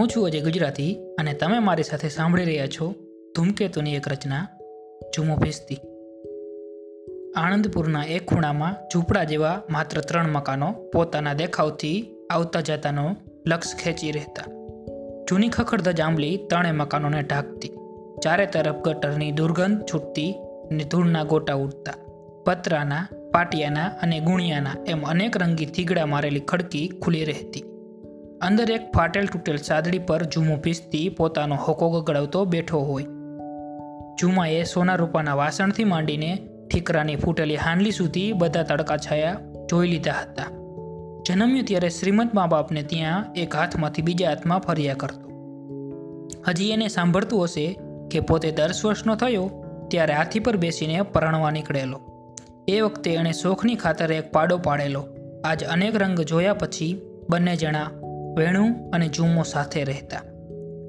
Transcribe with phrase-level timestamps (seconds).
[0.00, 2.94] હું છું અજય ગુજરાતી અને તમે મારી સાથે સાંભળી રહ્યા છો
[3.36, 4.48] ધૂમકેતુની એક રચના
[5.16, 5.76] ઝૂમો ભેસ્તી
[7.36, 13.16] આણંદપુરના એક ખૂણામાં ઝૂંપડા જેવા માત્ર ત્રણ મકાનો પોતાના દેખાવથી આવતા જતાનો
[13.46, 14.44] લક્ષ ખેંચી રહેતા.
[15.30, 17.68] જૂની ખખડધજ આંબલી ત્રણે મકાનોને ઢાંકતી.
[18.24, 20.34] ચારે તરફ ગટરની દુર્ગંધ છૂટતી
[20.70, 21.92] ને ધૂળના ગોટા ઉડતા.
[22.44, 27.64] પતરાના, પાટિયાના અને ગુણિયાના એમ અનેક રંગી થીગડા મારેલી ખડકી ખુલી રહેતી.
[28.40, 33.02] અંદર એક ફાટેલ તૂટેલ સાદડી પર ઝૂમો પીસતી પોતાનો હોકો ગગડાવતો બેઠો હોય.
[34.20, 36.38] ઝુમાએ સોના રૂપાના વાસણથી માંડીને
[36.70, 39.36] ઠીકરાની ફૂટેલી હાંડલી સુધી બધા તડકા છાયા
[39.70, 40.44] જોઈ લીધા હતા.
[41.26, 45.28] જન્મ્યું ત્યારે શ્રીમંત મા બાપને ત્યાં એક હાથમાંથી બીજા હાથમાં ફર્યા કરતો.
[46.48, 47.78] હજી એને સાંભળતું હશે
[48.10, 49.50] કે પોતે દસ વર્ષનો થયો
[49.88, 52.00] ત્યારે હાથી પર બેસીને પરણવા નીકળેલો.
[52.68, 55.06] એ વખતે એણે શોખની ખાતર એક પાડો પાડેલો.
[55.44, 57.90] આજ અનેક રંગ જોયા પછી બંને જણા
[58.36, 60.20] વેણુ અને ઝુમ્મો સાથે રહેતા.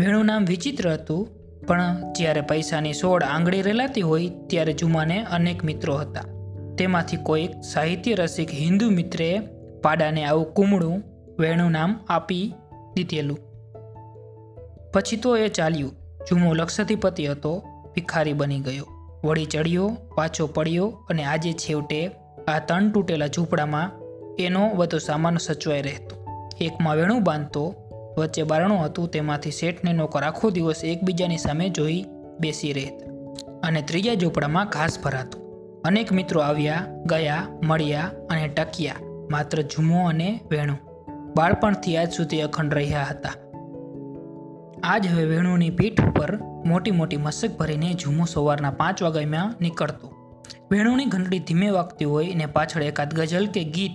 [0.00, 1.28] વેણુ નામ વિચિત્ર હતું,
[1.66, 6.20] પણ જ્યારે પૈસાની સોળ આંગળી રેલાતી હોય, ત્યારે ઝુમાને અનેક મિત્રો હતા.
[6.78, 9.40] તેમાંથી કોઈક સાહિત્ય રસિક હિન્દુ મિત્રે
[9.82, 11.02] પાડાને આવું કુમળું
[11.38, 12.54] વેણુ નામ આપી
[12.94, 13.38] દીધેલું.
[14.92, 15.92] પછી તો એ ચાલ્યું.
[16.30, 17.62] ઝુમો લક્ષાધિપતિ હતો,
[17.94, 18.86] ભિખારી બની ગયો.
[19.24, 22.10] વળી ચડ્યો, પાછો પડ્યો અને આજે છેવટે
[22.48, 23.90] આ તણ તૂટેલા ઝૂંપડામાં
[24.38, 26.25] એનો બધો સામાન સચવાઈ રહેતો.
[26.60, 27.74] એકમાં વેણું બાંધતો,
[28.18, 32.04] વચ્ચે બારણું હતું, તેમાંથી શેઠને નોકર આખો દિવસ એકબીજાની સામે જોઈ
[32.40, 33.06] બેસી રહેતા.
[33.62, 35.46] અને ત્રીજા ઝૂંપડામાં ઘાસ ભરાતું.
[35.82, 38.94] અનેક મિત્રો આવ્યા, ગયા, મળ્યા અને ટક્યા,
[39.30, 40.78] માત્ર ઝૂમો અને વેણું.
[41.36, 43.32] બાળપણથી આજ સુધી અખંડ રહ્યા હતા.
[44.82, 50.12] આજ હવે વેણુની પીઠ ઉપર મોટી મોટી મશક ભરીને ઝૂમો સવારના પાંચ વાગ્યામાં નીકળતો.
[50.72, 53.90] વેણુની ઘંટડી ધીમે વાગતી હોય ને પાછળ એકાદ ગઝલ કે ગીત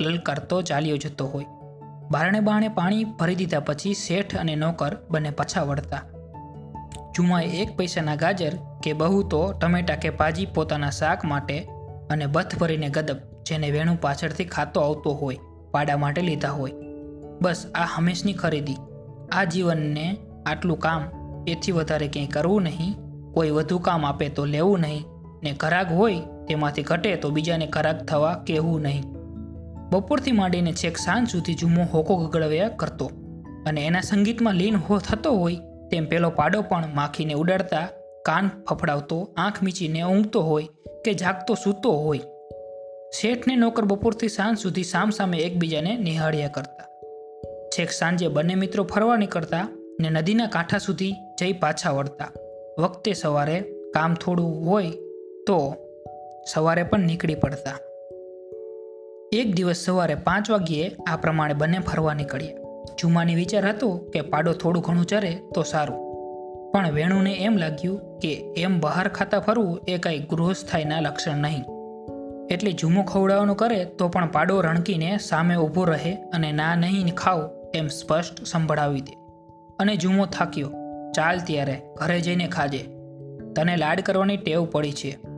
[0.00, 1.44] લલકારતો ચાલ્યો જતો હોય.
[2.10, 6.00] બારણે બારણે પાણી ભરી દીધા પછી શેઠ અને નોકર બંને પાછા વળતા.
[7.16, 11.68] જુમાએ એક પૈસાના ગાજર કે બહુ તો ટમેટા કે ભાજી પોતાના શાક માટે
[12.10, 15.38] અને બથ ભરીને ગદબ, જેને વેણુ પાછળથી ખાતો આવતો હોય,
[15.70, 16.72] પાડા માટે લીધા હોય.
[17.42, 18.76] બસ આ હંમેશની ખરીદી.
[19.32, 20.16] આ જીવનને
[20.46, 21.02] આટલું કામ,
[21.46, 22.94] એથી વધારે ક્યાંય કરવું નહીં.
[23.32, 25.04] કોઈ વધુ કામ આપે તો લેવું નહીં.
[25.42, 29.19] ને ઘરાક હોય તેમાંથી ઘટે તો બીજાને ઘરાક થવા કહેવું નહીં.
[29.90, 33.10] બપોરથી માંડીને છેક સાંજ સુધી જુમો હોકો ગગડવ્યા કરતો.
[33.66, 35.56] અને એના સંગીતમાં લીન હો થતો હોય
[35.90, 37.88] તેમ પેલો પાડો પણ માખીને ઉડાડતા
[38.24, 40.68] કાન ફફડાવતો, આંખ મીચીને ઊંઘતો હોય
[41.04, 42.20] કે જાગતો સૂતો હોય.
[43.20, 46.84] શેઠને નોકર બપોરથી સાંજ સુધી સામ સામે એકબીજાને નિહાળ્યા કરતા.
[47.66, 49.68] છેક સાંજે બંને મિત્રો ફરવા નીકળતા
[50.00, 52.28] ને નદીના કાંઠા સુધી જઈ પાછા વળતા.
[52.78, 53.60] વખતે સવારે
[53.94, 54.90] કામ થોડું હોય
[55.46, 55.76] તો
[56.54, 57.89] સવારે પણ નીકળી પડતા.
[59.32, 62.56] એક દિવસ સવારે પાંચ વાગ્યે આ પ્રમાણે બંને ફરવા નીકળ્યા
[63.00, 65.98] જુમાની વિચાર હતો કે પાડો થોડું ઘણું ચરે તો સારું.
[66.72, 71.64] પણ વેણુને એમ લાગ્યું કે એમ બહાર ખાતા ફરવું એ કાંઈ ગૃહસ્થાયના લક્ષણ નહીં.
[72.50, 77.50] એટલે જુમો ખવડાવવાનું કરે તો પણ પાડો રણકીને સામે ઊભો રહે અને ના નહીં ખાવ
[77.74, 79.12] એમ સ્પષ્ટ સંભળાવી દે.
[79.78, 80.70] અને જુમો થાક્યો.
[81.16, 82.84] ચાલ ત્યારે, ઘરે જઈને ખાજે.
[83.56, 85.29] તને લાડ કરવાની ટેવ પડી છે.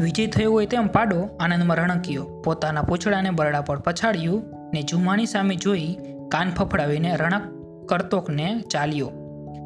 [0.00, 2.24] વિજય થયો હોય તેમ પાડો આનંદમાં રણક્યો.
[2.24, 4.42] પોતાના પૂછડાને બરડા પર પછાડ્યું
[4.74, 5.96] ને જુમાની સામે જોઈ
[6.28, 7.42] કાન ફફડાવીને રણક
[7.88, 9.12] કરતોકને ચાલ્યો.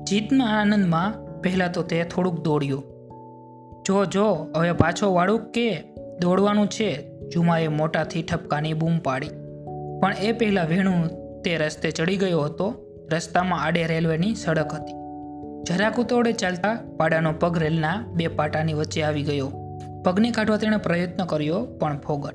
[0.08, 2.84] જીતના આનંદમાં પહેલાં તો તે થોડુંક દોડ્યો.
[3.86, 5.84] જો જો, હવે પાછો વાળું કે
[6.20, 7.10] દોડવાનું છે?
[7.28, 9.28] જુમાએ મોટાથી ઠપકાની બૂમ પાડી.
[10.02, 10.92] પણ એ પહેલાં વેણુ
[11.44, 12.74] તે રસ્તે ચડી ગયો હતો.
[13.12, 14.92] રસ્તામાં આડે રેલવેની સડક હતી.
[15.62, 19.59] જરાક ઉતોડે ચાલતા પાડાનો પગ રેલના બે પાટાની વચ્ચે આવી ગયો.
[20.04, 22.34] પગને કાઢવા તેણે પ્રયત્ન કર્યો, પણ ફોગટ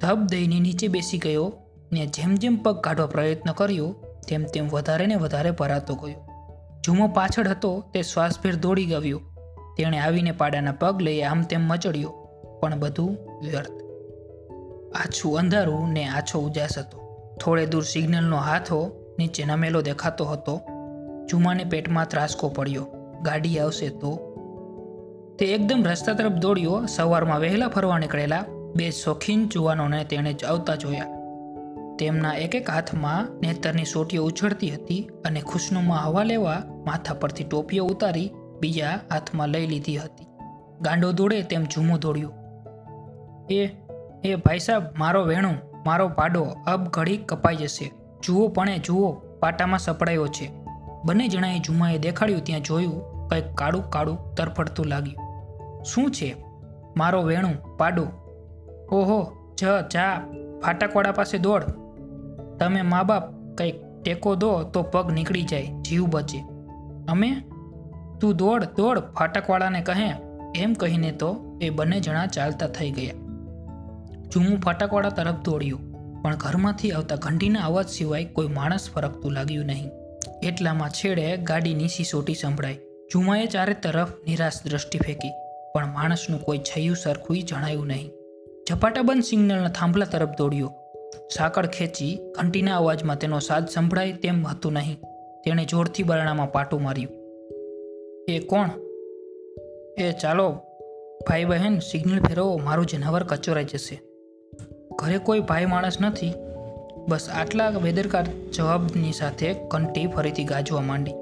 [0.00, 1.52] ધબ દઈને નીચે બેસી ગયો
[1.92, 3.94] ને જેમ જેમ પગ કાઢવા પ્રયત્ન કર્યો,
[4.28, 6.28] તેમ તેમ વધારે ને વધારે ભરાતો ગયો.
[6.84, 9.20] જુમો પાછળ હતો, તે શ્વાસભેર દોડી ગયો.
[9.76, 12.10] તેણે આવીને પાડાના પગ લઈ આમ તેમ મચડ્યો,
[12.62, 13.70] પણ બધું વ્યર્થ.
[14.94, 17.08] આછું અંધારું ને આછો ઉજાસ હતો.
[17.44, 20.60] થોડે દૂર સિગ્નલનો હાથો નીચે નમેલો દેખાતો હતો.
[21.30, 22.86] જુમાને પેટમાં ત્રાસકો પડ્યો.
[23.22, 24.27] ગાડી આવશે તો
[25.38, 28.44] તે એકદમ રસ્તા તરફ દોડ્યો, સવારમાં વહેલા ફરવા નીકળેલા
[28.76, 31.04] બે શોખીન જુવાનોને તેણે આવતા જોયા.
[31.98, 37.84] તેમના એક એક હાથમાં નેતરની સોટીઓ ઉછળતી હતી અને ખુશનુમાં હવા લેવા માથા પરથી ટોપીઓ
[37.84, 38.30] ઉતારી
[38.60, 40.26] બીજા હાથમાં લઈ લીધી હતી.
[40.80, 42.32] ગાંડો દોડે તેમ ઝૂમો દોડ્યો.
[43.50, 43.68] એ
[44.24, 45.54] એ ભાઈ સાહેબ મારો વેણું,
[45.86, 47.92] મારો પાડો, અબ ઘડી કપાઈ જશે.
[48.24, 50.50] જુઓ પણ, જુઓ, પાટામાં સપડાયો છે.
[51.04, 55.27] બંને જણાએ જુમાએ દેખાડ્યું ત્યાં જોયું કંઈક કાળું કાળું તરફડતું લાગ્યું.
[55.84, 56.36] શું છે?
[56.96, 58.02] મારો વેણું, પાડો.
[58.90, 60.22] ઓહો જ જા
[60.64, 61.62] ફાટકવાળા પાસે દોડ.
[62.58, 66.38] તમે મા બાપ કંઈક ટેકો દો તો પગ નીકળી જાય, જીવ બચે.
[67.08, 67.30] અમે?
[68.20, 70.14] તું દોડ દોડ, ફાટકવાળાને કહે.
[70.56, 73.12] એમ કહીને તો એ બંને જણા ચાલતા થઈ ગયા.
[74.28, 75.92] જુમું ફાટકવાળા તરફ દોડ્યું,
[76.22, 79.90] પણ ઘરમાંથી આવતા ઘંટીના અવાજ સિવાય કોઈ માણસ ફરકતું લાગ્યું નહીં.
[80.42, 82.78] એટલામાં છેડે ગાડીની સિસોટી સંભળાઈ.
[83.12, 85.30] જુમાએ ચારે તરફ નિરાશ દ્રષ્ટિ ફેંકી.
[85.78, 88.10] પણ માણસનું કોઈ છયું સરખું જણાયું નહીં.
[88.68, 90.74] ઝપાટાબંધ સિગ્નલના થાંભલા તરફ દોડ્યો.
[91.36, 95.00] સાંકળ ખેંચી ઘંટીના અવાજમાં તેનો સાદ સંભળાય તેમ હતું નહીં.
[95.44, 97.12] તેણે જોરથી બરણામાં પાટું માર્યું.
[98.28, 98.70] એ કોણ?
[99.98, 100.50] એ ચાલો
[101.28, 104.02] ભાઈ બહેન સિગ્નલ ફેરવો, મારું જનાવર કચોરાઈ જશે.
[104.96, 106.34] ઘરે કોઈ ભાઈ માણસ નથી?
[107.08, 111.12] બસ આટલા બેદરકાર જવાબની સાથે કંટી ફરીથી ગાજવા માંડી.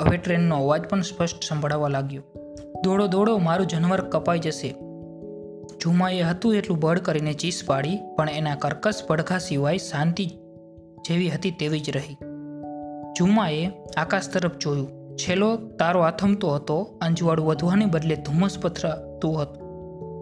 [0.00, 2.22] હવે ટ્રેનનો અવાજ પણ સ્પષ્ટ સંભળાવા લાગ્યો.
[2.84, 4.74] દોડો દોડો મારું જનવર કપાઈ જશે.
[5.82, 10.26] જુમાએ હતું એટલું બળ કરીને ચીસ પાડી, પણ એના કર્કશ પડઘા સિવાય શાંતિ
[11.08, 12.16] જેવી હતી તેવી જ રહી.
[13.18, 15.16] જુમાએ આકાશ તરફ જોયું.
[15.16, 19.66] છેલ્લો તારો આથમતો હતો, અંજવાળું વધવાને બદલે ધુમ્મસ પથરાતું હતું.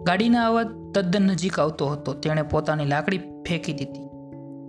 [0.03, 2.13] ગાડીના અવાજ તદ્દન નજીક આવતો હતો.
[2.13, 4.09] તેણે પોતાની લાકડી ફેંકી દીધી.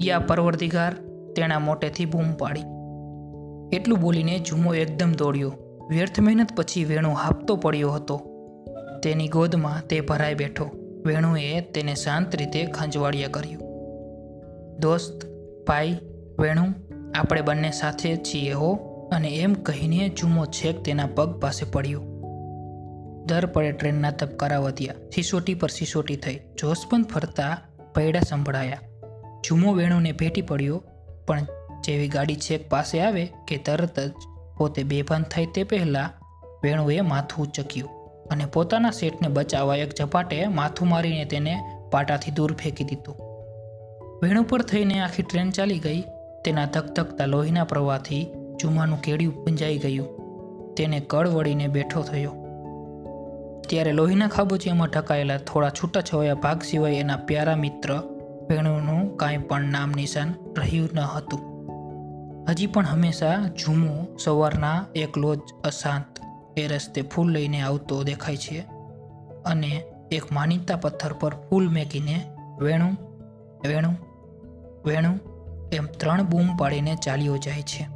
[0.08, 0.94] યા પરવર્તિગાર
[1.36, 2.60] તેના મોટેથી બૂમ પાડી.
[3.76, 5.52] એટલું બોલીને જુમો એકદમ દોડ્યો.
[5.88, 8.20] વ્યર્થ મહેનત પછી વેણુ હાપતો પડ્યો હતો.
[9.02, 10.70] તેની ગોદમાં તે ભરાઈ બેઠો.
[11.06, 13.60] વેણુએ તેને શાંત રીતે ખંજવાળિયા કર્યું.
[14.78, 15.26] દોસ્ત,
[15.66, 15.98] ભાઈ,
[16.40, 16.64] વેણુ,
[17.14, 18.74] આપણે બંને સાથે છીએ હો,
[19.12, 22.02] અને એમ કહીને જુમો છેક તેના પગ પાસે પડ્યો.
[23.26, 24.94] દર પડે ટ્રેનના ધબકારા વધ્યા.
[25.14, 26.36] સિસોટી પર સિસોટી થઈ.
[26.36, 27.58] જોશબંધ ફરતા
[27.94, 28.80] પૈડા સંભળાયા.
[29.46, 30.82] જુમો વેણુને ભેટી પડ્યો,
[31.26, 31.46] પણ
[31.84, 34.12] જેવી ગાડી છેક પાસે આવે કે તરત જ
[34.58, 36.10] પોતે બેભાન થાય તે પહેલાં
[36.64, 37.90] વેણુએ માથું ઉચક્યું
[38.28, 41.60] અને પોતાના સેટને બચાવવા એક ઝપાટે માથું મારીને તેને
[41.90, 43.16] પાટાથી દૂર ફેંકી દીધું.
[44.22, 46.00] વેણુ પર થઈને આખી ટ્રેન ચાલી ગઈ.
[46.44, 48.26] તેના ધકધકતા લોહીના પ્રવાહથી
[48.60, 50.06] જુમાનું કેડિયું પૂંજાઈ ગયું.
[50.74, 52.32] તેને કળ વળીને બેઠો થયો.
[53.68, 58.02] ત્યારે લોહીના ખાબોચિયામાં ઢકાયેલા થોડા છૂટાછવાયા ભાગ સિવાય એના પ્યારા મિત્ર
[58.50, 61.55] વેણુનું કાંઈ પણ નામ નિશાન રહ્યું ન હતું.
[62.48, 66.04] હજી પણ હંમેશા ઝૂમો સવારના એકલો જ અશાંત
[66.58, 68.60] એ રસ્તે ફૂલ લઈને આવતો દેખાય છે
[69.44, 69.82] અને
[70.12, 72.96] એક માનીતા પથ્થર પર ફૂલ મેકીને, વેણું
[73.68, 73.96] વેણું
[74.86, 75.20] વેણું,
[75.72, 77.95] એમ ત્રણ બૂમ પાડીને ચાલ્યો જાય છે.